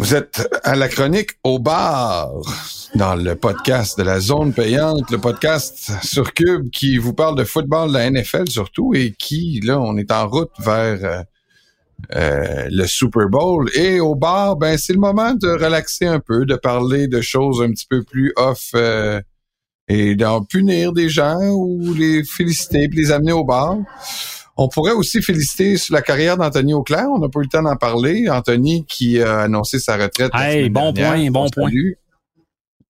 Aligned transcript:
Vous 0.00 0.14
êtes 0.14 0.48
à 0.64 0.76
la 0.76 0.88
chronique 0.88 1.32
au 1.44 1.58
bar 1.58 2.30
dans 2.94 3.14
le 3.14 3.36
podcast 3.36 3.98
de 3.98 4.02
la 4.02 4.18
zone 4.18 4.54
payante, 4.54 5.10
le 5.10 5.18
podcast 5.18 5.92
sur 6.02 6.32
Cube 6.32 6.70
qui 6.70 6.96
vous 6.96 7.12
parle 7.12 7.36
de 7.36 7.44
football, 7.44 7.88
de 7.88 7.98
la 7.98 8.10
NFL 8.10 8.48
surtout, 8.48 8.94
et 8.94 9.12
qui, 9.12 9.60
là, 9.62 9.78
on 9.78 9.98
est 9.98 10.10
en 10.10 10.26
route 10.26 10.52
vers 10.58 11.04
euh, 11.04 11.22
euh, 12.16 12.68
le 12.70 12.86
Super 12.86 13.28
Bowl. 13.28 13.68
Et 13.74 14.00
au 14.00 14.14
bar, 14.14 14.56
ben, 14.56 14.78
c'est 14.78 14.94
le 14.94 15.00
moment 15.00 15.34
de 15.34 15.48
relaxer 15.48 16.06
un 16.06 16.18
peu, 16.18 16.46
de 16.46 16.56
parler 16.56 17.06
de 17.06 17.20
choses 17.20 17.60
un 17.60 17.68
petit 17.68 17.86
peu 17.86 18.02
plus 18.02 18.32
off 18.36 18.70
euh, 18.74 19.20
et 19.86 20.16
d'en 20.16 20.42
punir 20.42 20.94
des 20.94 21.10
gens 21.10 21.42
ou 21.42 21.92
les 21.92 22.24
féliciter 22.24 22.88
puis 22.88 23.00
les 23.00 23.12
amener 23.12 23.32
au 23.32 23.44
bar. 23.44 23.76
On 24.62 24.68
pourrait 24.68 24.92
aussi 24.92 25.22
féliciter 25.22 25.78
sur 25.78 25.94
la 25.94 26.02
carrière 26.02 26.36
d'Anthony 26.36 26.74
Auclair. 26.74 27.06
On 27.10 27.18
n'a 27.18 27.30
pas 27.30 27.40
eu 27.40 27.44
le 27.44 27.48
temps 27.48 27.62
d'en 27.62 27.76
parler. 27.76 28.28
Anthony 28.28 28.84
qui 28.84 29.18
a 29.22 29.40
annoncé 29.40 29.78
sa 29.78 29.96
retraite. 29.96 30.30
Hey, 30.34 30.68
bon 30.68 30.92
point, 30.92 31.30
bon 31.30 31.48
point. 31.48 31.70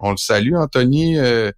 On 0.01 0.11
le 0.11 0.17
salue, 0.17 0.57
Anthony. 0.57 1.17
Euh, 1.17 1.53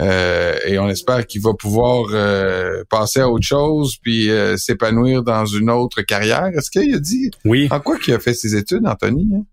euh, 0.00 0.54
et 0.66 0.78
on 0.78 0.88
espère 0.88 1.26
qu'il 1.26 1.42
va 1.42 1.52
pouvoir 1.52 2.06
euh, 2.12 2.82
passer 2.88 3.20
à 3.20 3.28
autre 3.28 3.44
chose 3.44 3.96
puis 4.02 4.30
s'épanouir 4.56 5.22
dans 5.22 5.44
une 5.44 5.68
autre 5.68 6.00
carrière. 6.00 6.46
Est-ce 6.46 6.70
qu'il 6.70 6.94
a 6.94 6.98
dit 6.98 7.30
oui. 7.44 7.68
en 7.70 7.80
quoi 7.80 7.98
qu'il 7.98 8.14
a 8.14 8.18
fait 8.18 8.32
ses 8.32 8.56
études, 8.56 8.86
Anthony? 8.86 9.28
Hein? 9.34 9.44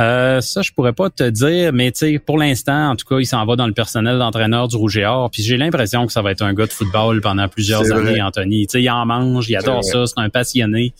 Euh, 0.00 0.40
ça, 0.40 0.62
je 0.62 0.72
pourrais 0.72 0.92
pas 0.92 1.08
te 1.08 1.28
dire, 1.30 1.72
mais 1.72 1.92
tu 1.92 1.98
sais, 1.98 2.18
pour 2.18 2.36
l'instant, 2.36 2.90
en 2.90 2.96
tout 2.96 3.06
cas, 3.06 3.20
il 3.20 3.26
s'en 3.26 3.46
va 3.46 3.54
dans 3.54 3.68
le 3.68 3.72
personnel 3.72 4.18
d'entraîneur 4.18 4.66
du 4.66 4.76
Rouge 4.76 4.96
et 4.98 5.04
Or. 5.04 5.30
Puis 5.30 5.42
j'ai 5.42 5.56
l'impression 5.56 6.04
que 6.06 6.12
ça 6.12 6.20
va 6.20 6.32
être 6.32 6.42
un 6.42 6.52
gars 6.52 6.66
de 6.66 6.72
football 6.72 7.20
pendant 7.20 7.48
plusieurs 7.48 7.92
années, 7.92 8.20
Anthony. 8.20 8.66
Tu 8.66 8.72
sais, 8.72 8.82
il 8.82 8.90
en 8.90 9.06
mange, 9.06 9.48
il 9.48 9.56
adore 9.56 9.84
ça, 9.84 10.06
c'est 10.06 10.18
un 10.18 10.30
passionné. 10.30 10.92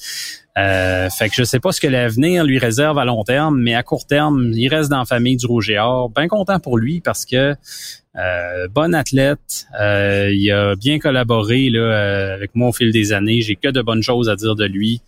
Euh, 0.57 1.11
fait 1.11 1.29
que 1.29 1.35
je 1.35 1.43
sais 1.43 1.59
pas 1.59 1.73
ce 1.73 1.81
que 1.81 1.89
l'avenir 1.89 2.45
lui 2.45 2.59
réserve 2.61 2.97
à 2.99 3.05
long 3.05 3.25
terme, 3.25 3.59
mais 3.61 3.75
à 3.75 3.83
court 3.83 4.07
terme, 4.07 4.53
il 4.55 4.69
reste 4.69 4.89
dans 4.89 5.01
la 5.01 5.05
famille 5.05 5.37
du 5.37 5.47
Rouge 5.47 5.69
et 5.71 5.79
Or. 5.79 6.11
Bien 6.11 6.29
content 6.29 6.61
pour 6.61 6.79
lui 6.79 7.01
parce 7.01 7.27
que 7.27 7.57
euh, 8.17 8.69
bon 8.69 8.95
athlète, 8.95 9.67
euh, 9.81 10.31
il 10.33 10.51
a 10.53 10.77
bien 10.77 11.01
collaboré 11.01 11.69
là, 11.71 11.81
euh, 11.81 12.35
avec 12.35 12.55
moi 12.55 12.69
au 12.69 12.73
fil 12.73 12.93
des 12.93 13.13
années. 13.13 13.41
J'ai 13.41 13.57
que 13.57 13.69
de 13.69 13.83
bonnes 13.83 14.03
choses 14.03 14.29
à 14.29 14.37
dire 14.37 14.55
de 14.55 14.65
lui. 14.65 15.03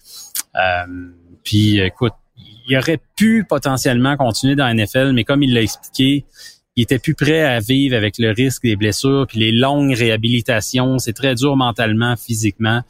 puis 1.45 1.79
écoute, 1.79 2.15
il 2.69 2.77
aurait 2.77 3.01
pu 3.17 3.45
potentiellement 3.49 4.17
continuer 4.17 4.57
dans 4.57 4.67
la 4.67 4.75
NFL, 4.75 5.13
mais 5.13 5.25
comme 5.25 5.43
il 5.43 5.55
l'a 5.55 5.63
expliqué, 5.63 6.25
il 6.77 6.83
était 6.83 6.99
plus 6.99 7.15
prêt 7.15 7.43
à 7.43 7.59
vivre 7.59 7.97
avec 7.97 8.19
le 8.19 8.33
risque 8.33 8.63
des 8.63 8.77
blessures, 8.77 9.27
puis 9.29 9.39
les 9.41 9.53
longues 9.53 9.95
réhabilitations, 9.95 10.99
c'est 10.99 11.15
très 11.15 11.35
dur 11.35 11.57
mentalement, 11.57 12.17
physiquement. 12.17 12.83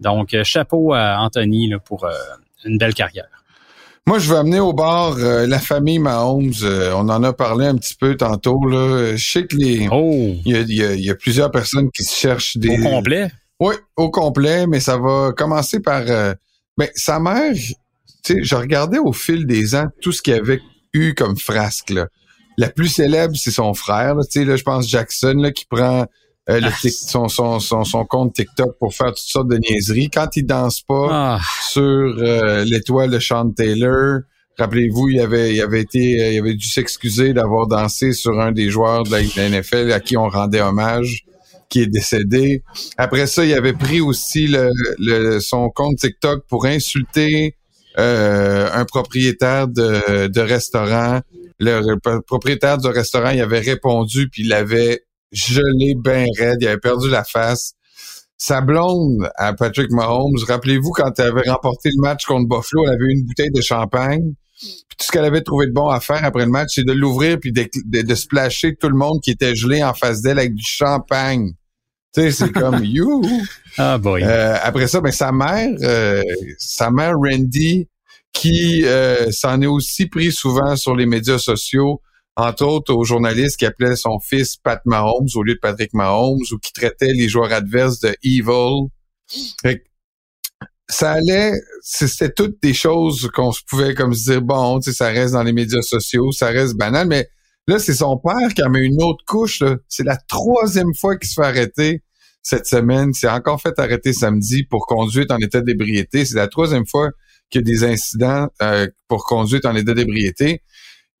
Donc, 0.00 0.34
euh, 0.34 0.44
chapeau 0.44 0.92
à 0.94 1.18
Anthony 1.20 1.68
là, 1.68 1.78
pour 1.78 2.04
euh, 2.04 2.12
une 2.64 2.78
belle 2.78 2.94
carrière. 2.94 3.28
Moi, 4.06 4.18
je 4.18 4.28
veux 4.28 4.36
amener 4.36 4.60
au 4.60 4.72
bar 4.72 5.16
euh, 5.18 5.46
la 5.46 5.58
famille 5.58 5.98
Mahomes. 5.98 6.52
on 6.62 7.08
en 7.08 7.22
a 7.22 7.32
parlé 7.32 7.66
un 7.66 7.76
petit 7.76 7.94
peu 7.94 8.16
tantôt. 8.16 8.66
Là. 8.66 9.16
Je 9.16 9.32
sais 9.32 9.46
que 9.46 9.56
les. 9.56 9.88
Oh. 9.90 10.34
Il 10.44 10.52
y 10.68 10.82
a, 10.82 10.94
y 10.94 11.10
a, 11.10 11.14
plusieurs 11.14 11.50
personnes 11.50 11.90
qui 11.90 12.04
cherchent 12.04 12.56
des. 12.56 12.78
Au 12.78 12.82
complet? 12.82 13.30
Oui, 13.60 13.74
au 13.96 14.10
complet, 14.10 14.66
mais 14.66 14.80
ça 14.80 14.98
va 14.98 15.32
commencer 15.34 15.80
par. 15.80 16.04
ben, 16.04 16.88
sa 16.94 17.18
mère, 17.18 17.54
tu 18.24 18.34
sais, 18.34 18.42
je 18.42 18.54
regardais 18.54 18.98
au 18.98 19.12
fil 19.12 19.46
des 19.46 19.74
ans 19.74 19.86
tout 20.00 20.12
ce 20.12 20.22
qu'il 20.22 20.34
y 20.34 20.38
avait 20.38 20.60
eu 20.92 21.14
comme 21.14 21.36
frasque. 21.36 21.90
Là. 21.90 22.08
La 22.56 22.70
plus 22.70 22.88
célèbre, 22.88 23.36
c'est 23.36 23.50
son 23.50 23.74
frère. 23.74 24.14
Tu 24.30 24.40
sais, 24.40 24.44
là, 24.44 24.56
je 24.56 24.62
pense 24.62 24.88
Jackson 24.88 25.34
là, 25.36 25.50
qui 25.50 25.66
prend 25.66 26.06
euh, 26.50 26.60
le 26.60 26.68
ah. 26.68 26.88
son, 26.90 27.28
son, 27.28 27.58
son, 27.58 27.84
son, 27.84 28.04
compte 28.04 28.34
TikTok 28.34 28.76
pour 28.78 28.94
faire 28.94 29.08
toutes 29.08 29.18
sortes 29.18 29.48
de 29.48 29.58
niaiseries. 29.58 30.10
Quand 30.10 30.28
il 30.36 30.44
danse 30.44 30.82
pas 30.82 31.08
ah. 31.10 31.40
sur 31.62 31.82
euh, 31.82 32.64
l'étoile 32.64 33.10
de 33.10 33.18
Sean 33.18 33.50
Taylor, 33.50 34.20
rappelez-vous, 34.58 35.08
il 35.08 35.20
avait, 35.20 35.54
il 35.54 35.60
avait 35.60 35.80
été, 35.80 36.22
euh, 36.22 36.32
il 36.32 36.38
avait 36.38 36.54
dû 36.54 36.68
s'excuser 36.68 37.32
d'avoir 37.32 37.66
dansé 37.66 38.12
sur 38.12 38.40
un 38.40 38.52
des 38.52 38.70
joueurs 38.70 39.04
de 39.04 39.10
la 39.10 39.22
NFL 39.22 39.90
à 39.92 40.00
qui 40.00 40.16
on 40.16 40.28
rendait 40.28 40.60
hommage 40.60 41.24
qui 41.70 41.80
est 41.80 41.86
décédé. 41.86 42.62
Après 42.98 43.26
ça, 43.26 43.44
il 43.44 43.52
avait 43.54 43.72
pris 43.72 44.00
aussi 44.00 44.46
le, 44.46 44.70
le, 44.98 45.40
son 45.40 45.70
compte 45.70 45.96
TikTok 45.96 46.44
pour 46.46 46.66
insulter 46.66 47.56
euh, 47.98 48.68
un 48.72 48.84
propriétaire 48.84 49.68
de, 49.68 50.40
restaurant. 50.40 51.20
Le, 51.60 51.96
propriétaire 52.20 52.78
du 52.78 52.88
restaurant, 52.88 53.30
il 53.30 53.40
avait 53.40 53.60
répondu, 53.60 54.28
puis 54.28 54.42
il 54.44 54.52
avait 54.52 55.04
gelé 55.32 55.94
bien 55.96 56.26
raide, 56.36 56.58
il 56.60 56.68
avait 56.68 56.78
perdu 56.78 57.08
la 57.08 57.24
face. 57.24 57.74
Sa 58.36 58.60
blonde 58.60 59.30
à 59.36 59.52
Patrick 59.54 59.90
Mahomes, 59.92 60.36
rappelez-vous 60.46 60.90
quand 60.90 61.12
elle 61.18 61.26
avait 61.26 61.48
remporté 61.48 61.90
le 61.94 62.00
match 62.00 62.24
contre 62.24 62.48
Buffalo, 62.48 62.84
elle 62.86 62.94
avait 62.94 63.12
une 63.12 63.24
bouteille 63.24 63.52
de 63.52 63.60
champagne. 63.60 64.34
Puis 64.60 64.96
tout 64.98 65.06
ce 65.06 65.12
qu'elle 65.12 65.24
avait 65.24 65.42
trouvé 65.42 65.66
de 65.66 65.72
bon 65.72 65.88
à 65.88 66.00
faire 66.00 66.24
après 66.24 66.44
le 66.44 66.50
match, 66.50 66.72
c'est 66.74 66.84
de 66.84 66.92
l'ouvrir 66.92 67.38
puis 67.40 67.52
de, 67.52 67.68
de, 67.86 68.02
de, 68.02 68.14
splasher 68.14 68.76
tout 68.76 68.88
le 68.88 68.96
monde 68.96 69.20
qui 69.22 69.30
était 69.30 69.54
gelé 69.54 69.82
en 69.82 69.94
face 69.94 70.20
d'elle 70.20 70.38
avec 70.38 70.54
du 70.54 70.64
champagne. 70.64 71.52
Tu 72.14 72.20
sais, 72.20 72.30
c'est 72.30 72.52
comme 72.52 72.84
you. 72.84 73.22
Ah 73.76 73.98
boy. 73.98 74.22
Euh, 74.22 74.56
après 74.62 74.86
ça, 74.86 75.00
ben 75.00 75.10
sa 75.10 75.32
mère, 75.32 75.68
euh, 75.82 76.22
sa 76.58 76.90
mère 76.90 77.14
Randy, 77.16 77.88
qui 78.32 78.84
euh, 78.84 79.30
s'en 79.32 79.60
est 79.60 79.66
aussi 79.66 80.06
pris 80.06 80.30
souvent 80.30 80.76
sur 80.76 80.94
les 80.94 81.06
médias 81.06 81.38
sociaux, 81.38 82.00
entre 82.36 82.64
autres 82.64 82.94
aux 82.94 83.04
journalistes 83.04 83.56
qui 83.56 83.66
appelaient 83.66 83.96
son 83.96 84.18
fils 84.20 84.56
Pat 84.56 84.80
Mahomes 84.84 85.28
au 85.34 85.42
lieu 85.42 85.54
de 85.54 85.60
Patrick 85.60 85.92
Mahomes 85.92 86.42
ou 86.52 86.58
qui 86.58 86.72
traitaient 86.72 87.12
les 87.12 87.28
joueurs 87.28 87.52
adverses 87.52 88.00
de 88.00 88.14
evil. 88.22 88.88
ça 90.88 91.12
allait, 91.12 91.52
c'était 91.82 92.30
toutes 92.30 92.62
des 92.62 92.74
choses 92.74 93.28
qu'on 93.34 93.50
se 93.50 93.62
pouvait 93.66 93.94
comme 93.94 94.14
se 94.14 94.30
dire 94.32 94.42
bon, 94.42 94.78
tu 94.78 94.90
sais, 94.90 94.96
ça 94.96 95.08
reste 95.08 95.34
dans 95.34 95.42
les 95.42 95.52
médias 95.52 95.82
sociaux, 95.82 96.30
ça 96.30 96.48
reste 96.48 96.76
banal, 96.76 97.08
mais 97.08 97.28
Là, 97.66 97.78
c'est 97.78 97.94
son 97.94 98.18
père 98.18 98.52
qui 98.54 98.62
a 98.62 98.68
mis 98.68 98.80
une 98.80 99.02
autre 99.02 99.24
couche. 99.26 99.62
C'est 99.88 100.04
la 100.04 100.16
troisième 100.16 100.94
fois 101.00 101.16
qu'il 101.16 101.28
se 101.28 101.34
fait 101.34 101.46
arrêter 101.46 102.02
cette 102.42 102.66
semaine. 102.66 103.12
C'est 103.14 103.28
encore 103.28 103.60
fait 103.60 103.78
arrêter 103.78 104.12
samedi 104.12 104.64
pour 104.64 104.86
conduite 104.86 105.30
en 105.30 105.38
état 105.38 105.62
d'ébriété. 105.62 106.24
C'est 106.24 106.36
la 106.36 106.48
troisième 106.48 106.86
fois 106.86 107.10
qu'il 107.50 107.60
y 107.60 107.64
a 107.64 107.72
des 107.72 107.84
incidents 107.84 108.48
euh, 108.62 108.86
pour 109.08 109.24
conduite 109.24 109.64
en 109.64 109.74
état 109.74 109.94
d'ébriété. 109.94 110.62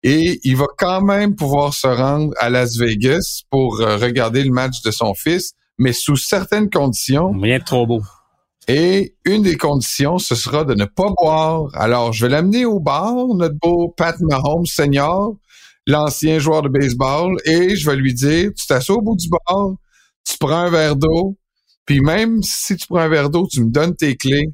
Et 0.02 0.38
il 0.44 0.56
va 0.56 0.66
quand 0.76 1.00
même 1.00 1.34
pouvoir 1.34 1.72
se 1.72 1.86
rendre 1.86 2.34
à 2.38 2.50
Las 2.50 2.76
Vegas 2.76 3.40
pour 3.50 3.80
euh, 3.80 3.96
regarder 3.96 4.44
le 4.44 4.50
match 4.50 4.82
de 4.82 4.90
son 4.90 5.14
fils, 5.14 5.52
mais 5.78 5.94
sous 5.94 6.16
certaines 6.16 6.68
conditions. 6.68 7.32
Rien 7.40 7.58
de 7.58 7.64
trop 7.64 7.86
beau. 7.86 8.02
Et 8.68 9.14
une 9.24 9.42
des 9.42 9.56
conditions, 9.56 10.18
ce 10.18 10.34
sera 10.34 10.64
de 10.64 10.74
ne 10.74 10.84
pas 10.84 11.10
boire. 11.18 11.68
Alors, 11.74 12.12
je 12.12 12.24
vais 12.26 12.30
l'amener 12.30 12.66
au 12.66 12.80
bar, 12.80 13.14
notre 13.34 13.56
beau 13.60 13.94
Pat 13.96 14.16
Mahomes 14.20 14.66
senior, 14.66 15.36
l'ancien 15.86 16.38
joueur 16.38 16.62
de 16.62 16.68
baseball, 16.68 17.36
et 17.44 17.76
je 17.76 17.88
vais 17.88 17.96
lui 17.96 18.14
dire, 18.14 18.50
tu 18.56 18.66
t'assois 18.66 18.96
au 18.96 19.02
bout 19.02 19.16
du 19.16 19.28
bar, 19.28 19.74
tu 20.26 20.36
prends 20.38 20.60
un 20.60 20.70
verre 20.70 20.96
d'eau, 20.96 21.36
puis 21.86 22.00
même 22.00 22.42
si 22.42 22.76
tu 22.76 22.86
prends 22.86 23.00
un 23.00 23.08
verre 23.08 23.30
d'eau, 23.30 23.46
tu 23.50 23.62
me 23.62 23.70
donnes 23.70 23.94
tes 23.94 24.16
clés, 24.16 24.48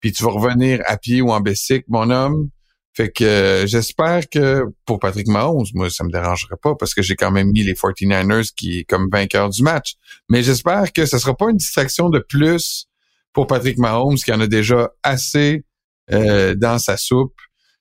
puis 0.00 0.12
tu 0.12 0.22
vas 0.22 0.30
revenir 0.30 0.82
à 0.86 0.98
pied 0.98 1.22
ou 1.22 1.30
en 1.30 1.40
bicycle, 1.40 1.86
mon 1.88 2.10
homme. 2.10 2.50
Fait 2.96 3.10
que 3.10 3.24
euh, 3.24 3.66
j'espère 3.66 4.28
que 4.28 4.66
pour 4.86 5.00
Patrick 5.00 5.26
Mahomes, 5.26 5.64
moi, 5.74 5.90
ça 5.90 6.04
me 6.04 6.10
dérangerait 6.10 6.58
pas 6.62 6.76
parce 6.76 6.94
que 6.94 7.02
j'ai 7.02 7.16
quand 7.16 7.32
même 7.32 7.50
mis 7.50 7.64
les 7.64 7.72
49ers 7.72 8.52
qui 8.54 8.84
comme 8.84 9.08
vainqueurs 9.10 9.50
du 9.50 9.64
match. 9.64 9.94
Mais 10.28 10.44
j'espère 10.44 10.92
que 10.92 11.04
ce 11.04 11.18
sera 11.18 11.34
pas 11.34 11.50
une 11.50 11.56
distraction 11.56 12.08
de 12.08 12.20
plus 12.20 12.86
pour 13.32 13.48
Patrick 13.48 13.78
Mahomes 13.78 14.14
qui 14.16 14.32
en 14.32 14.40
a 14.40 14.46
déjà 14.46 14.92
assez 15.02 15.64
euh, 16.12 16.54
dans 16.54 16.78
sa 16.78 16.96
soupe 16.96 17.34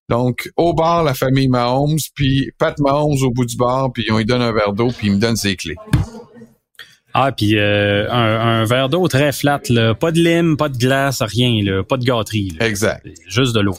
donc, 0.09 0.51
au 0.57 0.73
bar, 0.73 1.03
la 1.03 1.13
famille 1.13 1.47
Mahomes, 1.47 1.97
puis 2.13 2.51
Pat 2.57 2.77
Mahomes 2.79 3.23
au 3.23 3.31
bout 3.31 3.45
du 3.45 3.55
bar, 3.55 3.91
puis 3.93 4.05
on 4.11 4.17
lui 4.17 4.25
donne 4.25 4.41
un 4.41 4.51
verre 4.51 4.73
d'eau, 4.73 4.87
puis 4.87 5.07
il 5.07 5.13
me 5.13 5.19
donne 5.19 5.35
ses 5.35 5.55
clés. 5.55 5.75
Ah, 7.13 7.31
puis 7.31 7.57
euh, 7.57 8.11
un, 8.11 8.65
verre 8.65 8.89
d'eau 8.89 9.07
très 9.07 9.31
flat, 9.31 9.61
là. 9.69 9.93
pas 9.93 10.11
de 10.11 10.19
lime, 10.19 10.57
pas 10.57 10.69
de 10.69 10.77
glace, 10.77 11.21
rien, 11.21 11.63
là. 11.63 11.83
pas 11.83 11.97
de 11.97 12.03
gâterie. 12.03 12.57
Exact. 12.59 13.05
Juste 13.27 13.55
de 13.55 13.59
l'eau. 13.59 13.77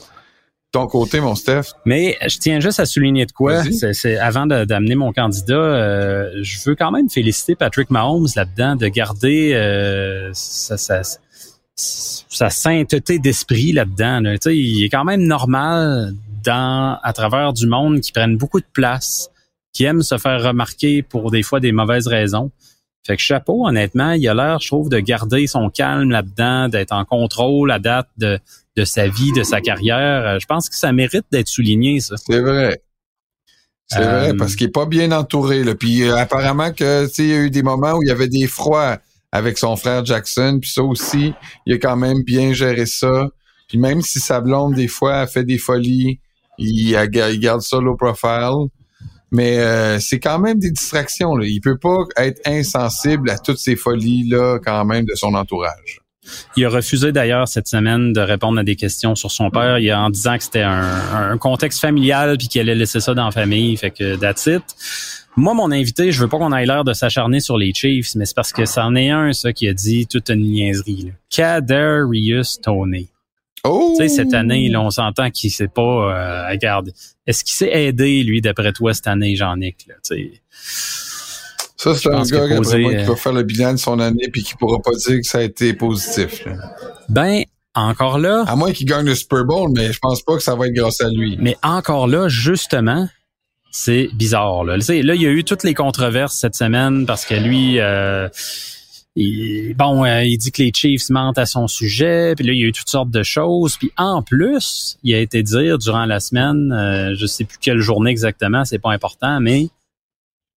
Ton 0.71 0.87
côté, 0.87 1.19
mon 1.19 1.35
Steph? 1.35 1.73
Mais 1.85 2.17
je 2.27 2.37
tiens 2.37 2.59
juste 2.59 2.79
à 2.79 2.85
souligner 2.85 3.25
de 3.25 3.31
quoi. 3.31 3.63
C'est 3.93 4.17
avant 4.17 4.45
d'amener 4.45 4.95
mon 4.95 5.13
candidat, 5.13 5.53
euh, 5.53 6.31
je 6.41 6.57
veux 6.65 6.75
quand 6.75 6.91
même 6.91 7.09
féliciter 7.09 7.55
Patrick 7.55 7.89
Mahomes 7.89 8.27
là-dedans 8.35 8.75
de 8.75 8.87
garder 8.87 9.53
euh, 9.53 10.31
sa, 10.33 10.75
sa 11.75 12.49
sainteté 12.49 13.19
d'esprit 13.19 13.71
là-dedans. 13.71 14.21
Là. 14.21 14.35
Il 14.45 14.83
est 14.83 14.89
quand 14.89 15.05
même 15.05 15.23
normal 15.23 16.13
dans 16.45 16.99
à 17.03 17.13
travers 17.13 17.53
du 17.53 17.67
monde 17.67 18.01
qui 18.01 18.11
prennent 18.11 18.37
beaucoup 18.37 18.59
de 18.59 18.65
place, 18.73 19.29
qui 19.73 19.83
aiment 19.83 20.03
se 20.03 20.17
faire 20.17 20.41
remarquer 20.41 21.01
pour 21.03 21.31
des 21.31 21.43
fois 21.43 21.59
des 21.59 21.71
mauvaises 21.71 22.07
raisons. 22.07 22.51
Fait 23.05 23.17
que 23.17 23.21
chapeau, 23.21 23.67
honnêtement, 23.67 24.13
il 24.13 24.27
a 24.27 24.33
l'air, 24.33 24.59
je 24.59 24.67
trouve, 24.67 24.89
de 24.89 24.99
garder 24.99 25.45
son 25.45 25.69
calme 25.69 26.09
là-dedans, 26.09 26.69
d'être 26.69 26.91
en 26.91 27.05
contrôle 27.05 27.69
à 27.71 27.77
date 27.77 28.07
de, 28.17 28.39
de 28.75 28.83
sa 28.83 29.07
vie, 29.07 29.31
de 29.31 29.43
sa 29.43 29.61
carrière. 29.61 30.25
Euh, 30.25 30.39
je 30.39 30.45
pense 30.47 30.69
que 30.69 30.75
ça 30.75 30.91
mérite 30.91 31.25
d'être 31.31 31.47
souligné, 31.47 31.99
ça. 31.99 32.15
C'est 32.17 32.39
vrai. 32.39 32.81
C'est 33.87 33.99
vrai, 33.99 34.29
euh, 34.31 34.33
parce 34.37 34.55
qu'il 34.55 34.67
est 34.67 34.71
pas 34.71 34.87
bien 34.87 35.11
entouré. 35.11 35.63
Là. 35.63 35.75
Puis 35.75 36.03
euh, 36.03 36.15
apparemment 36.15 36.71
que 36.71 37.07
il 37.19 37.27
y 37.27 37.33
a 37.33 37.37
eu 37.41 37.51
des 37.51 37.61
moments 37.61 37.93
où 37.93 38.01
il 38.01 38.07
y 38.07 38.11
avait 38.11 38.27
des 38.27 38.47
froids 38.47 38.97
avec 39.31 39.59
son 39.59 39.75
frère 39.75 40.03
Jackson. 40.03 40.57
Puis 40.59 40.71
ça 40.71 40.81
aussi, 40.81 41.33
il 41.67 41.73
a 41.73 41.77
quand 41.77 41.95
même 41.95 42.23
bien 42.23 42.53
géré 42.53 42.87
ça. 42.87 43.27
Puis 43.67 43.77
même 43.77 44.01
si 44.01 44.19
sa 44.19 44.41
blonde, 44.41 44.73
des 44.73 44.87
fois, 44.87 45.17
a 45.17 45.27
fait 45.27 45.43
des 45.43 45.59
folies, 45.59 46.19
Il, 46.57 46.89
il 46.89 47.39
garde 47.39 47.61
ça 47.61 47.77
low 47.79 47.95
profile. 47.95 48.69
Mais 49.31 49.57
euh, 49.57 49.99
c'est 49.99 50.19
quand 50.19 50.39
même 50.39 50.59
des 50.59 50.71
distractions. 50.71 51.35
Là. 51.35 51.45
Il 51.45 51.59
peut 51.59 51.77
pas 51.77 51.97
être 52.17 52.39
insensible 52.45 53.29
à 53.29 53.37
toutes 53.37 53.57
ces 53.57 53.75
folies-là 53.75 54.59
quand 54.63 54.85
même 54.85 55.03
de 55.05 55.15
son 55.15 55.33
entourage. 55.33 55.99
Il 56.57 56.65
a 56.65 56.69
refusé 56.69 57.11
d'ailleurs 57.11 57.47
cette 57.47 57.67
semaine 57.67 58.13
de 58.13 58.19
répondre 58.19 58.59
à 58.59 58.63
des 58.63 58.75
questions 58.75 59.13
sur 59.13 59.29
son 59.29 59.51
père 59.51 59.77
il 59.77 59.93
en 59.93 60.09
disant 60.09 60.37
que 60.37 60.43
c'était 60.43 60.63
un, 60.63 61.31
un, 61.31 61.37
contexte 61.37 61.79
familial 61.79 62.37
puis 62.37 62.47
qu'il 62.47 62.61
allait 62.61 62.73
laisser 62.73 62.99
ça 62.99 63.13
dans 63.13 63.25
la 63.25 63.31
famille. 63.31 63.77
Fait 63.77 63.91
que 63.91 64.15
that's. 64.15 64.49
Moi, 65.37 65.53
mon 65.53 65.69
invité, 65.71 66.13
je 66.13 66.21
veux 66.21 66.29
pas 66.29 66.37
qu'on 66.37 66.55
ait 66.55 66.65
l'air 66.65 66.85
de 66.85 66.93
s'acharner 66.93 67.41
sur 67.41 67.57
les 67.57 67.73
Chiefs, 67.73 68.15
mais 68.15 68.25
c'est 68.25 68.35
parce 68.35 68.53
que 68.53 68.65
c'en 68.65 68.95
est 68.95 69.09
un, 69.09 69.33
ça, 69.33 69.51
qui 69.51 69.67
a 69.67 69.73
dit 69.73 70.07
toute 70.07 70.29
une 70.29 70.49
niaiserie. 70.49 71.11
Kadarius 71.29 72.61
Tony. 72.61 73.09
Oh! 73.65 73.95
Tu 73.97 74.07
sais, 74.07 74.15
cette 74.15 74.33
année, 74.33 74.69
là, 74.69 74.81
on 74.81 74.91
s'entend 74.91 75.31
qu'il 75.31 75.51
s'est 75.51 75.67
pas... 75.67 75.81
Euh, 75.81 76.49
regarde, 76.49 76.91
est-ce 77.25 77.43
qu'il 77.43 77.55
s'est 77.55 77.71
aidé, 77.71 78.23
lui, 78.23 78.41
d'après 78.41 78.71
toi, 78.71 78.93
cette 78.93 79.07
année, 79.07 79.35
Jean-Nic? 79.35 79.87
Ça, 81.77 81.95
c'est 81.95 82.09
un 82.09 82.23
gars 82.23 82.47
qui 82.47 82.53
va 82.53 82.75
euh, 82.75 83.15
faire 83.15 83.33
le 83.33 83.43
bilan 83.43 83.73
de 83.73 83.77
son 83.77 83.99
année 83.99 84.29
puis 84.31 84.43
qui 84.43 84.55
pourra 84.55 84.79
pas 84.79 84.91
dire 84.91 85.17
que 85.17 85.27
ça 85.27 85.39
a 85.39 85.41
été 85.41 85.73
positif. 85.73 86.45
Ben, 87.09 87.43
encore 87.73 88.19
là... 88.19 88.43
À 88.47 88.55
moins 88.55 88.71
qu'il 88.71 88.87
gagne 88.87 89.05
le 89.05 89.15
Super 89.15 89.43
Bowl, 89.45 89.71
mais 89.75 89.91
je 89.91 89.99
pense 89.99 90.21
pas 90.21 90.35
que 90.35 90.43
ça 90.43 90.55
va 90.55 90.67
être 90.67 90.73
grâce 90.73 91.01
à 91.01 91.09
lui. 91.09 91.37
Mais 91.39 91.57
encore 91.63 92.07
là, 92.07 92.29
justement, 92.29 93.07
c'est 93.71 94.09
bizarre. 94.13 94.63
Là. 94.63 94.77
là, 94.77 95.15
il 95.15 95.21
y 95.21 95.25
a 95.25 95.31
eu 95.31 95.43
toutes 95.43 95.63
les 95.63 95.73
controverses 95.73 96.37
cette 96.37 96.55
semaine 96.55 97.05
parce 97.05 97.25
que 97.25 97.33
lui... 97.33 97.79
Euh, 97.79 98.29
bon, 99.15 100.03
euh, 100.03 100.23
il 100.23 100.37
dit 100.37 100.51
que 100.51 100.61
les 100.61 100.71
Chiefs 100.73 101.09
mentent 101.09 101.37
à 101.37 101.45
son 101.45 101.67
sujet, 101.67 102.33
puis 102.35 102.45
là, 102.45 102.53
il 102.53 102.59
y 102.59 102.63
a 102.63 102.67
eu 102.67 102.71
toutes 102.73 102.89
sortes 102.89 103.11
de 103.11 103.23
choses. 103.23 103.77
Puis 103.77 103.91
en 103.97 104.21
plus, 104.21 104.97
il 105.03 105.13
a 105.13 105.19
été 105.19 105.41
dire 105.41 105.77
durant 105.77 106.05
la 106.05 106.19
semaine, 106.19 106.71
euh, 106.73 107.15
je 107.15 107.25
sais 107.25 107.45
plus 107.45 107.57
quelle 107.59 107.79
journée 107.79 108.11
exactement, 108.11 108.65
c'est 108.65 108.79
pas 108.79 108.91
important, 108.91 109.39
mais 109.39 109.69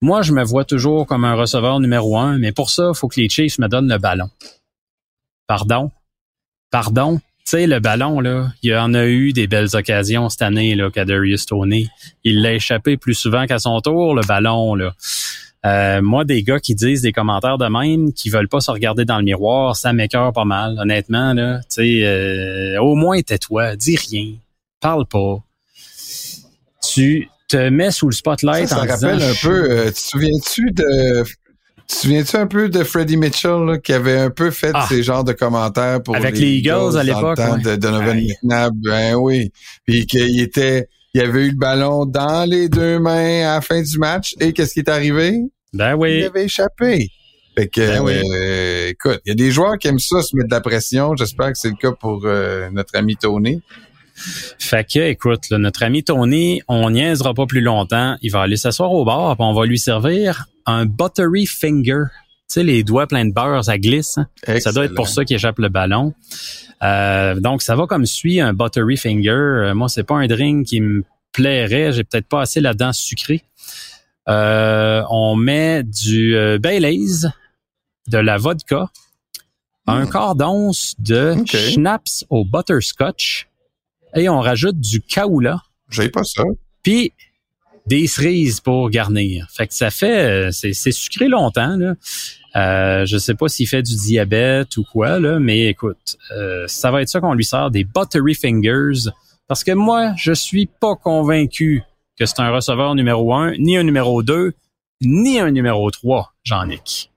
moi, 0.01 0.21
je 0.21 0.31
me 0.31 0.43
vois 0.43 0.65
toujours 0.65 1.05
comme 1.05 1.25
un 1.25 1.35
receveur 1.35 1.79
numéro 1.79 2.17
un, 2.17 2.37
mais 2.37 2.51
pour 2.51 2.69
ça, 2.69 2.91
il 2.93 2.97
faut 2.97 3.07
que 3.07 3.19
les 3.19 3.29
Chiefs 3.29 3.59
me 3.59 3.67
donnent 3.67 3.89
le 3.89 3.97
ballon. 3.97 4.29
Pardon? 5.47 5.91
Pardon? 6.71 7.17
Tu 7.17 7.51
sais, 7.51 7.67
le 7.67 7.79
ballon, 7.79 8.19
là, 8.19 8.51
il 8.61 8.71
y 8.71 8.75
en 8.75 8.93
a 8.93 9.05
eu 9.05 9.33
des 9.33 9.47
belles 9.47 9.75
occasions 9.75 10.29
cette 10.29 10.41
année, 10.41 10.75
là, 10.75 10.89
Darius 10.89 11.45
Tony. 11.45 11.89
Il 12.23 12.41
l'a 12.41 12.53
échappé 12.53 12.97
plus 12.97 13.13
souvent 13.13 13.45
qu'à 13.45 13.59
son 13.59 13.79
tour, 13.81 14.15
le 14.15 14.21
ballon, 14.27 14.75
là. 14.75 14.93
Euh, 15.65 16.01
moi, 16.01 16.23
des 16.23 16.43
gars 16.43 16.59
qui 16.59 16.75
disent 16.75 17.01
des 17.01 17.11
commentaires 17.11 17.57
de 17.57 17.67
même, 17.67 18.13
qui 18.13 18.29
veulent 18.29 18.47
pas 18.47 18.61
se 18.61 18.71
regarder 18.71 19.05
dans 19.05 19.17
le 19.17 19.23
miroir, 19.23 19.75
ça 19.75 19.91
m'écœure 19.91 20.31
pas 20.31 20.45
mal, 20.45 20.77
honnêtement. 20.79 21.33
Là, 21.33 21.61
euh, 21.79 22.77
au 22.77 22.95
moins 22.95 23.21
tais-toi, 23.21 23.75
dis 23.75 23.97
rien, 23.97 24.33
parle 24.79 25.05
pas. 25.05 25.37
Tu 26.93 27.29
te 27.47 27.69
mets 27.69 27.91
sous 27.91 28.07
le 28.07 28.13
spotlight 28.13 28.67
ça, 28.67 28.75
ça 28.75 28.93
rappelle 28.93 29.21
un 29.21 29.33
peu. 29.41 29.71
Euh, 29.71 29.85
tu 29.87 29.93
te 29.93 29.99
souviens-tu 29.99 30.71
de 30.71 31.23
tu 31.23 31.95
te 31.95 32.01
souviens-tu 32.01 32.35
un 32.35 32.47
peu 32.47 32.67
de 32.67 32.83
Freddie 32.83 33.15
Mitchell 33.15 33.79
qui 33.81 33.93
avait 33.93 34.19
un 34.19 34.29
peu 34.29 34.51
fait 34.51 34.71
ah. 34.73 34.85
ces 34.89 35.03
genres 35.03 35.23
de 35.23 35.31
commentaires 35.31 36.03
pour 36.03 36.17
avec 36.17 36.37
les, 36.37 36.57
Eagles, 36.57 36.97
à 36.97 37.03
l'époque 37.03 37.37
de 37.63 37.77
Donovan 37.77 38.17
McNabb 38.17 38.73
ben 38.75 39.15
oui 39.15 39.53
puis 39.85 40.05
qu'il 40.05 40.41
était 40.41 40.89
il 41.17 41.21
avait 41.21 41.45
eu 41.45 41.49
le 41.49 41.57
ballon 41.57 42.05
dans 42.05 42.47
les 42.47 42.69
deux 42.69 42.99
mains 42.99 43.47
à 43.47 43.55
la 43.55 43.61
fin 43.61 43.81
du 43.81 43.97
match 43.97 44.35
et 44.39 44.53
qu'est-ce 44.53 44.73
qui 44.73 44.81
est 44.81 44.89
arrivé? 44.89 45.35
Ben 45.73 45.95
oui. 45.95 46.19
Il 46.19 46.25
avait 46.25 46.45
échappé. 46.45 47.09
Fait 47.57 47.67
que, 47.67 47.81
ben 47.81 48.07
euh, 48.07 48.89
écoute, 48.89 49.19
il 49.25 49.29
y 49.29 49.31
a 49.31 49.35
des 49.35 49.49
joueurs 49.49 49.79
qui 49.79 49.87
aiment 49.87 49.97
ça 49.97 50.21
se 50.21 50.35
mettre 50.35 50.49
de 50.49 50.53
la 50.53 50.61
pression. 50.61 51.15
J'espère 51.15 51.47
que 51.47 51.57
c'est 51.57 51.69
le 51.69 51.75
cas 51.75 51.91
pour 51.91 52.21
euh, 52.25 52.69
notre 52.69 52.95
ami 52.95 53.15
Tony. 53.15 53.63
Fait 54.59 54.87
que, 54.87 54.99
écoute, 54.99 55.49
notre 55.49 55.81
ami 55.81 56.03
Tony, 56.03 56.61
on 56.67 56.91
niaisera 56.91 57.33
pas 57.33 57.47
plus 57.47 57.61
longtemps. 57.61 58.15
Il 58.21 58.31
va 58.31 58.41
aller 58.41 58.57
s'asseoir 58.57 58.91
au 58.91 59.03
bar, 59.03 59.35
puis 59.37 59.43
on 59.43 59.53
va 59.53 59.65
lui 59.65 59.79
servir 59.79 60.45
un 60.67 60.85
buttery 60.85 61.47
finger. 61.47 62.03
Tu 62.49 62.53
sais, 62.53 62.63
les 62.63 62.83
doigts 62.83 63.07
pleins 63.07 63.25
de 63.25 63.33
beurre, 63.33 63.65
ça 63.65 63.77
glisse. 63.77 64.17
Hein? 64.47 64.59
Ça 64.59 64.71
doit 64.71 64.85
être 64.85 64.95
pour 64.95 65.09
ça 65.09 65.25
qu'il 65.25 65.35
échappe 65.35 65.59
le 65.59 65.69
ballon. 65.69 66.13
Euh, 66.81 67.39
donc, 67.39 67.61
ça 67.61 67.75
va 67.75 67.87
comme 67.87 68.05
suit 68.05 68.39
un 68.39 68.53
buttery 68.53 68.95
finger. 68.95 69.73
moi, 69.75 69.89
c'est 69.89 70.03
pas 70.03 70.15
un 70.15 70.27
drink 70.27 70.67
qui 70.67 70.79
me 70.79 71.03
plairait. 71.33 71.91
J'ai 71.91 72.03
peut-être 72.03 72.27
pas 72.27 72.41
assez 72.41 72.61
la 72.61 72.73
dent 72.73 72.93
sucrée. 72.93 73.43
Euh, 74.27 75.03
on 75.09 75.35
met 75.35 75.83
du 75.83 76.35
euh, 76.35 76.57
Baileys, 76.57 77.27
de 78.07 78.17
la 78.17 78.37
vodka, 78.37 78.89
un 79.85 80.05
hmm. 80.05 80.09
quart 80.09 80.35
d'once 80.35 80.95
de 80.99 81.35
schnapps 81.45 82.25
au 82.29 82.43
butterscotch 82.43 83.47
et 84.15 84.27
on 84.27 84.41
rajoute 84.41 84.79
du 84.79 85.01
kaoula. 85.01 85.61
J'ai 85.89 86.09
pas 86.09 86.23
ça. 86.23 86.43
Puis 86.83 87.13
des 87.87 88.07
cerises 88.07 88.59
pour 88.59 88.89
garnir. 88.89 89.47
Fait 89.49 89.67
que 89.67 89.73
ça 89.73 89.89
fait, 89.89 90.47
euh, 90.47 90.51
c'est, 90.51 90.91
sucré 90.91 91.27
longtemps. 91.27 91.77
Là. 91.77 91.95
Euh, 92.55 93.05
je 93.05 93.17
sais 93.17 93.33
pas 93.33 93.47
s'il 93.47 93.67
fait 93.67 93.81
du 93.81 93.95
diabète 93.95 94.77
ou 94.77 94.83
quoi, 94.83 95.19
là, 95.19 95.39
mais 95.39 95.67
écoute, 95.67 96.17
ça 96.67 96.91
va 96.91 97.01
être 97.01 97.09
ça 97.09 97.19
qu'on 97.19 97.33
lui 97.33 97.45
sert, 97.45 97.71
des 97.71 97.83
buttery 97.83 98.35
fingers. 98.35 99.09
Parce 99.47 99.63
que 99.63 99.71
moi, 99.71 100.13
je 100.17 100.33
suis 100.33 100.65
pas 100.65 100.95
convaincu 100.95 101.83
que 102.19 102.25
c'est 102.25 102.39
un 102.39 102.49
receveur 102.49 102.95
numéro 102.95 103.33
un, 103.33 103.53
ni 103.57 103.77
un 103.77 103.83
numéro 103.83 104.23
deux, 104.23 104.53
ni 105.01 105.39
un 105.39 105.51
numéro 105.51 105.89
trois, 105.91 106.33
Jean-Nic. 106.43 107.11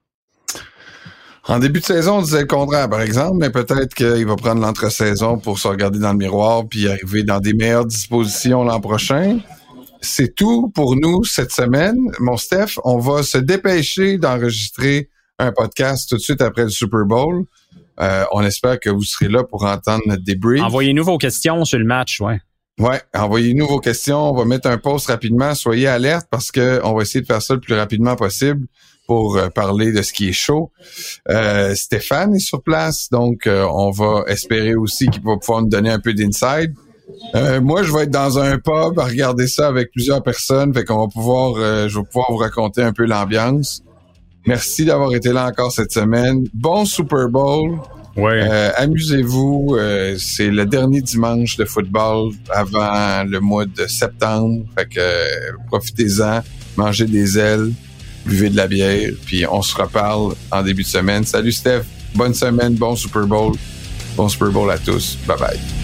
En 1.48 1.58
début 1.58 1.80
de 1.80 1.84
saison, 1.84 2.18
on 2.18 2.22
disait 2.22 2.42
le 2.42 2.46
contraire, 2.46 2.88
par 2.88 3.00
exemple, 3.00 3.38
mais 3.38 3.50
peut-être 3.50 3.94
qu'il 3.94 4.26
va 4.26 4.36
prendre 4.36 4.60
l'entre-saison 4.60 5.38
pour 5.38 5.58
se 5.58 5.66
regarder 5.66 5.98
dans 5.98 6.12
le 6.12 6.18
miroir 6.18 6.64
puis 6.68 6.88
arriver 6.88 7.24
dans 7.24 7.40
des 7.40 7.54
meilleures 7.54 7.86
dispositions 7.86 8.62
l'an 8.62 8.80
prochain. 8.80 9.38
C'est 10.00 10.34
tout 10.34 10.70
pour 10.70 10.96
nous 10.96 11.24
cette 11.24 11.52
semaine. 11.52 11.98
Mon 12.18 12.36
Steph, 12.36 12.78
on 12.84 12.98
va 12.98 13.22
se 13.22 13.38
dépêcher 13.38 14.18
d'enregistrer 14.18 15.10
un 15.38 15.52
podcast 15.52 16.08
tout 16.08 16.16
de 16.16 16.20
suite 16.20 16.40
après 16.42 16.64
le 16.64 16.70
Super 16.70 17.04
Bowl. 17.04 17.44
Euh, 18.00 18.24
on 18.32 18.42
espère 18.42 18.80
que 18.80 18.88
vous 18.88 19.02
serez 19.02 19.28
là 19.28 19.44
pour 19.44 19.64
entendre 19.64 20.02
notre 20.06 20.24
débrief. 20.24 20.62
Envoyez-nous 20.62 21.04
vos 21.04 21.18
questions 21.18 21.64
sur 21.64 21.78
le 21.78 21.84
match, 21.84 22.20
ouais. 22.20 22.40
Ouais, 22.78 23.02
envoyez-nous 23.14 23.66
vos 23.66 23.78
questions. 23.78 24.30
On 24.30 24.34
va 24.34 24.46
mettre 24.46 24.68
un 24.68 24.78
post 24.78 25.08
rapidement. 25.08 25.54
Soyez 25.54 25.86
alerte 25.86 26.26
parce 26.30 26.50
que 26.50 26.80
on 26.82 26.94
va 26.94 27.02
essayer 27.02 27.20
de 27.20 27.26
faire 27.26 27.42
ça 27.42 27.52
le 27.52 27.60
plus 27.60 27.74
rapidement 27.74 28.16
possible 28.16 28.66
pour 29.06 29.36
euh, 29.36 29.48
parler 29.48 29.92
de 29.92 30.02
ce 30.02 30.12
qui 30.12 30.28
est 30.28 30.32
chaud. 30.32 30.70
Euh, 31.28 31.74
Stéphane 31.74 32.36
est 32.36 32.38
sur 32.38 32.62
place, 32.62 33.08
donc 33.10 33.46
euh, 33.46 33.66
on 33.70 33.90
va 33.90 34.22
espérer 34.28 34.76
aussi 34.76 35.08
qu'il 35.08 35.22
va 35.24 35.36
pouvoir 35.36 35.62
nous 35.62 35.68
donner 35.68 35.90
un 35.90 35.98
peu 35.98 36.14
d'inside. 36.14 36.74
Moi, 37.60 37.82
je 37.82 37.92
vais 37.92 38.02
être 38.02 38.10
dans 38.10 38.38
un 38.38 38.58
pub 38.58 38.98
à 38.98 39.04
regarder 39.04 39.46
ça 39.46 39.68
avec 39.68 39.90
plusieurs 39.92 40.22
personnes, 40.22 40.72
fait 40.74 40.84
qu'on 40.84 40.98
va 40.98 41.08
pouvoir, 41.08 41.54
je 41.88 41.98
vais 41.98 42.04
pouvoir 42.04 42.26
vous 42.30 42.38
raconter 42.38 42.82
un 42.82 42.92
peu 42.92 43.04
l'ambiance. 43.04 43.82
Merci 44.46 44.84
d'avoir 44.84 45.14
été 45.14 45.32
là 45.32 45.46
encore 45.46 45.70
cette 45.70 45.92
semaine. 45.92 46.46
Bon 46.54 46.84
Super 46.84 47.28
Bowl. 47.28 47.78
Ouais. 48.16 48.42
Euh, 48.42 48.70
amusez-vous. 48.76 49.76
Euh, 49.78 50.16
c'est 50.18 50.50
le 50.50 50.66
dernier 50.66 51.00
dimanche 51.00 51.56
de 51.56 51.64
football 51.64 52.32
avant 52.50 53.24
le 53.24 53.40
mois 53.40 53.66
de 53.66 53.86
septembre. 53.86 54.64
Fait 54.76 54.86
que 54.86 54.98
euh, 54.98 55.52
profitez-en, 55.68 56.40
mangez 56.76 57.06
des 57.06 57.38
ailes, 57.38 57.72
buvez 58.26 58.50
de 58.50 58.56
la 58.56 58.66
bière, 58.66 59.12
puis 59.26 59.46
on 59.50 59.62
se 59.62 59.74
reparle 59.76 60.34
en 60.50 60.62
début 60.62 60.82
de 60.82 60.88
semaine. 60.88 61.24
Salut 61.24 61.52
Steph, 61.52 61.82
bonne 62.14 62.34
semaine, 62.34 62.74
bon 62.74 62.96
Super 62.96 63.26
Bowl. 63.26 63.54
Bon 64.16 64.28
Super 64.28 64.50
Bowl 64.50 64.70
à 64.70 64.78
tous. 64.78 65.16
Bye 65.26 65.38
bye. 65.38 65.79